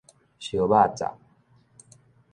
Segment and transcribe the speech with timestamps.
[0.39, 1.13] 燒肉粽